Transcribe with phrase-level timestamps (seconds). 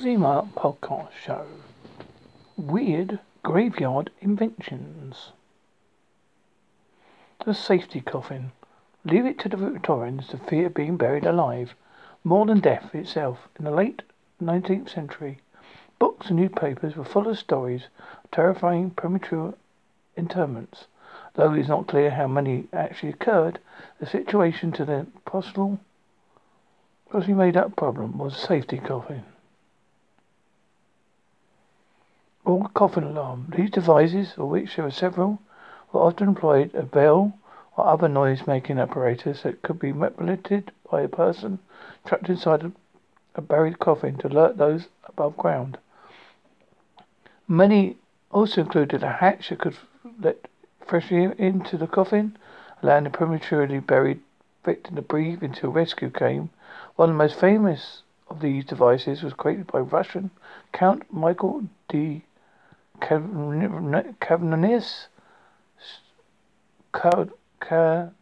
[0.00, 1.46] Zima podcast show.
[2.56, 5.32] Weird graveyard inventions.
[7.44, 8.52] The safety coffin.
[9.04, 11.74] Leave it to the Victorians to fear being buried alive,
[12.24, 13.48] more than death itself.
[13.58, 14.02] In the late
[14.42, 15.40] 19th century,
[15.98, 17.88] books and newspapers were full of stories
[18.22, 19.54] of terrifying premature
[20.16, 20.86] interments.
[21.34, 23.58] Though it is not clear how many actually occurred,
[23.98, 25.78] the situation to the possible,
[27.10, 29.24] possibly made up problem was a safety coffin.
[32.74, 33.52] Coffin alarm.
[33.56, 35.40] These devices, of which there were several,
[35.92, 37.38] were often employed a bell
[37.76, 41.58] or other noise-making apparatus that could be manipulated by a person
[42.04, 42.72] trapped inside
[43.34, 45.78] a buried coffin to alert those above ground.
[47.46, 47.96] Many
[48.30, 49.76] also included a hatch that could
[50.20, 50.48] let
[50.84, 52.36] fresh air into the coffin,
[52.82, 54.20] allowing the prematurely buried
[54.64, 56.50] victim to breathe until rescue came.
[56.96, 60.30] One of the most famous of these devices was created by Russian
[60.72, 62.22] Count Michael D.
[63.00, 65.06] Kavanius
[66.92, 68.12] Karnikai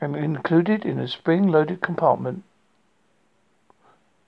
[0.00, 2.44] and included in a spring-loaded compartment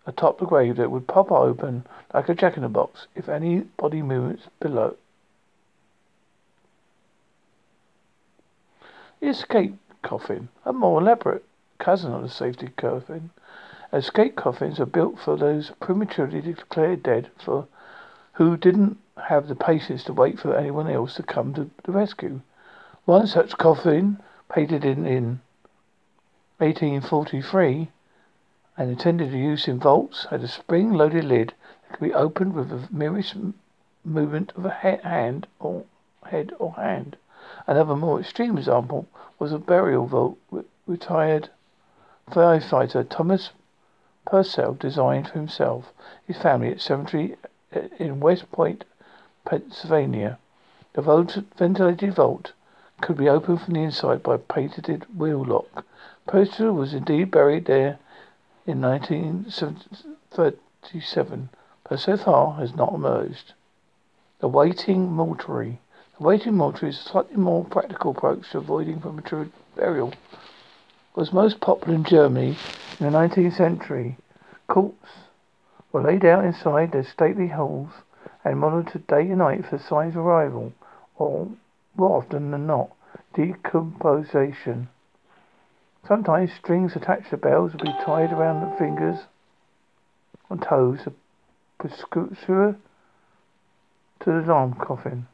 [0.06, 4.96] atop the grave that would pop open like a jack-in-the-box if any body movements below.
[9.20, 11.44] The escape coffin, a more elaborate
[11.78, 13.30] cousin of the safety coffin,
[13.92, 17.66] Escape coffins are built for those prematurely declared dead for
[18.34, 22.40] who didn't have the patience to wait for anyone else to come to the rescue.
[23.04, 25.40] One such coffin, painted in, in
[26.58, 27.90] 1843
[28.76, 31.54] and intended for use in vaults, had a spring-loaded lid
[31.88, 33.34] that could be opened with the merest
[34.04, 35.84] movement of a hand or
[36.26, 37.16] head or hand.
[37.66, 39.06] Another more extreme example
[39.38, 40.38] was a burial vault
[40.86, 41.48] retired
[42.30, 43.50] firefighter Thomas
[44.26, 45.92] Purcell designed for himself,
[46.26, 47.36] his family at cemetery
[47.74, 48.84] uh, in West Point,
[49.44, 50.38] Pennsylvania.
[50.92, 51.02] The
[51.56, 52.52] ventilated vault
[53.00, 55.86] could be opened from the inside by a patented wheel lock.
[56.26, 57.98] Purcell was indeed buried there
[58.66, 61.48] in 1937,
[61.88, 63.54] but so far has not emerged.
[64.40, 65.80] The waiting mortuary.
[66.18, 70.10] The waiting mortuary is a slightly more practical approach to avoiding premature burial.
[70.10, 70.18] It
[71.14, 72.58] Was most popular in Germany
[73.00, 74.18] in the 19th century,
[74.68, 75.24] corpses
[75.90, 77.90] were laid out inside their stately halls
[78.44, 80.72] and monitored day and night for signs of arrival,
[81.16, 81.48] or,
[81.96, 82.90] more often than not,
[83.34, 84.88] decomposition.
[86.06, 89.20] Sometimes strings attached to bells would be tied around the fingers
[90.50, 91.14] and toes of
[91.78, 92.76] precursor
[94.20, 95.26] to the alarm coffin.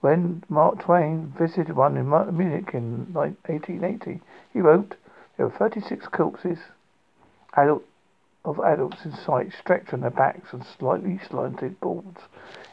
[0.00, 4.20] When Mark Twain visited one in Munich in 1880,
[4.52, 4.94] he wrote,
[5.36, 6.58] There were 36 corpses,
[7.56, 7.84] adult,
[8.44, 12.20] of adults in sight, stretched on their backs on slightly slanted boards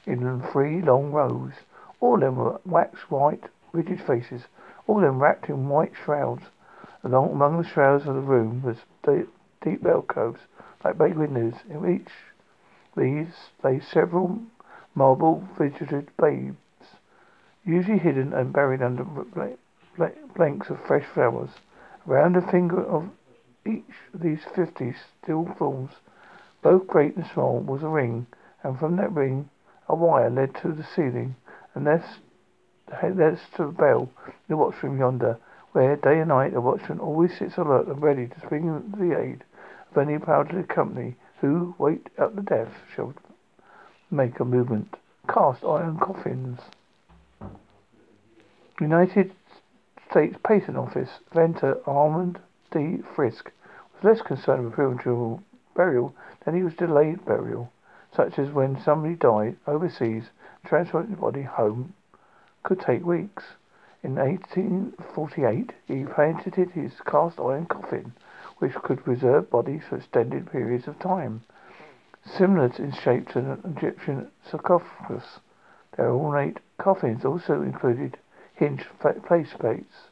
[0.06, 1.54] in three long rows.
[2.00, 4.44] All of them were wax white, rigid faces,
[4.86, 6.44] all of them wrapped in white shrouds.
[7.04, 8.78] Along among the shrouds of the room was
[9.62, 10.42] deep alcoves,
[10.84, 11.56] like bay windows.
[11.70, 12.12] In each
[12.96, 14.40] these lay several
[14.94, 16.58] marble figured babes,
[17.66, 19.04] usually hidden and buried under
[20.36, 21.50] blanks of fresh flowers.
[22.08, 23.10] Around the finger of
[23.66, 25.92] each of these fifty still forms,
[26.62, 28.28] both great and small, was a ring,
[28.64, 29.50] and from that ring
[29.88, 31.36] a wire led to the ceiling,
[31.76, 32.20] and thence,
[32.92, 35.38] to the bell in the watchroom yonder,
[35.72, 39.20] where day and night the watchman always sits alert and ready to spring to the
[39.20, 39.44] aid
[39.92, 43.14] of any powdered company who, wait at the death, shall
[44.12, 44.96] make a movement.
[45.28, 46.60] Cast iron coffins.
[48.80, 49.34] United
[50.10, 52.40] States Patent Office, Venter, Almond
[52.74, 53.04] D.
[53.04, 53.52] Frisk
[53.94, 55.40] was less concerned with premature
[55.76, 57.72] burial than he was delayed burial,
[58.12, 60.32] such as when somebody died overseas,
[60.66, 61.94] transporting the body home
[62.64, 63.44] could take weeks.
[64.02, 68.14] In 1848, he patented his cast iron coffin,
[68.58, 71.44] which could preserve bodies for extended periods of time.
[72.26, 75.42] Similar in shape to an Egyptian sarcophagus,
[75.96, 78.18] their ornate coffins also included
[78.56, 80.08] hinged face plates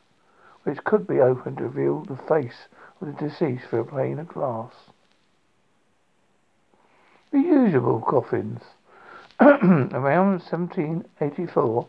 [0.64, 2.68] which could be opened to reveal the face
[3.00, 4.72] of the deceased through a pane of glass.
[7.32, 8.62] The usual coffins.
[9.40, 11.88] Around 1784,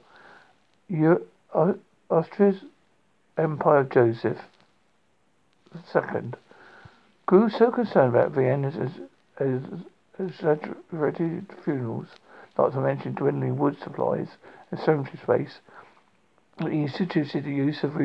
[2.08, 2.64] Austria's
[3.36, 4.38] Empire Joseph
[5.74, 6.32] II
[7.26, 8.90] grew so concerned about Vienna's
[10.18, 12.08] exaggerated funerals,
[12.56, 14.28] not to mention dwindling wood supplies
[14.70, 15.60] and cemetery space,
[16.58, 17.96] that he instituted the use of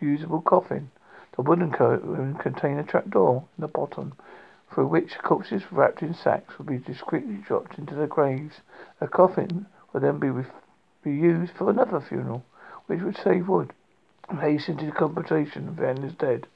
[0.00, 0.90] usable coffin.
[1.36, 4.14] The wooden coffin contained a trapdoor in the bottom,
[4.70, 8.60] through which corpses wrapped in sacks would be discreetly dropped into their graves.
[9.00, 10.46] The coffin would then be, re-
[11.02, 12.44] be used for another funeral,
[12.86, 13.72] which would save wood
[14.28, 16.46] and hasten decomposition of the animal's dead.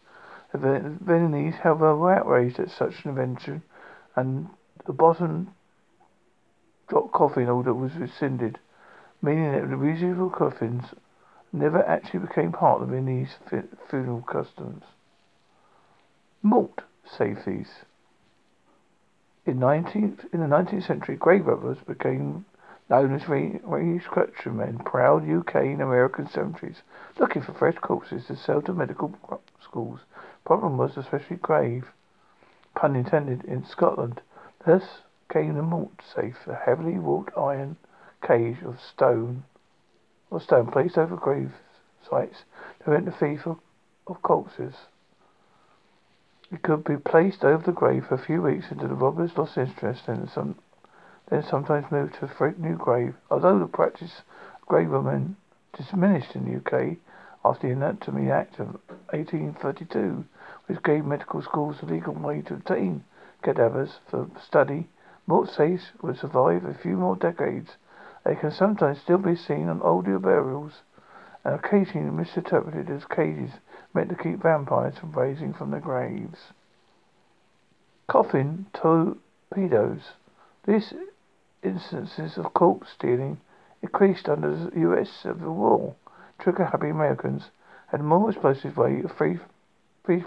[0.52, 0.58] The
[1.00, 3.62] Viennese, however, were outraged at such an invention,
[4.16, 4.48] and
[4.86, 5.54] the bottom
[6.88, 8.58] drop coffin order was rescinded,
[9.20, 10.94] meaning that the reusable coffins
[11.52, 13.36] never actually became part of Viennese
[13.88, 14.84] funeral customs.
[16.42, 17.68] Malt safeties.
[19.46, 22.44] In, 19th, in the 19th century, grave robbers became
[22.90, 26.82] known as resurrection men, proud UK and American cemeteries,
[27.18, 29.14] looking for fresh corpses to sell to medical
[29.62, 30.00] schools.
[30.44, 31.92] Problem was especially grave,
[32.74, 34.20] pun intended, in Scotland.
[34.64, 37.76] Thus came the mortsafe, a heavily wrought iron
[38.22, 39.44] cage of stone
[40.30, 41.52] or stone placed over grave
[42.08, 42.44] sites
[42.78, 43.58] to prevent the thief of,
[44.06, 44.74] of corpses.
[46.50, 49.58] It could be placed over the grave for a few weeks until the robbers lost
[49.58, 50.56] interest and some,
[51.28, 53.14] then sometimes moved to a new grave.
[53.30, 54.22] Although the practice
[54.60, 55.36] of grave robbing
[55.76, 56.96] diminished in the UK
[57.44, 60.24] after the Anatomy Act of 1832,
[60.66, 63.04] which gave medical schools the legal way to obtain
[63.42, 64.88] cadavers for study,
[65.46, 67.76] safes would survive a few more decades.
[68.28, 70.82] They can sometimes still be seen on older burials
[71.44, 73.52] and occasionally misinterpreted as cages
[73.94, 76.52] meant to keep vampires from raising from their graves.
[78.06, 80.12] Coffin torpedoes.
[80.66, 80.92] These
[81.62, 83.40] instances of corpse stealing
[83.80, 85.08] increased under the U.S.
[85.10, 85.94] Civil War.
[86.38, 87.50] Trigger-happy Americans
[87.86, 89.38] had more explosive way of free,
[90.04, 90.26] free,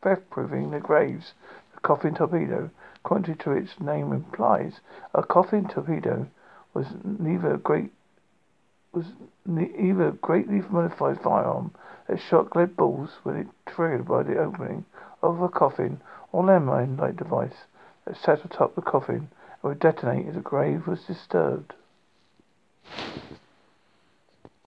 [0.00, 1.34] theft-proofing their graves.
[1.74, 2.70] The coffin torpedo,
[3.02, 4.80] contrary to its name implies,
[5.12, 6.28] a coffin torpedo
[6.74, 7.92] was neither a great
[8.92, 9.06] was
[9.46, 11.72] either greatly modified firearm
[12.06, 14.84] that shot lead balls when it triggered by the opening
[15.22, 16.00] of a coffin
[16.32, 17.64] or landmine-like device
[18.04, 19.28] that sat atop the coffin and
[19.62, 21.72] would detonate if the grave was disturbed.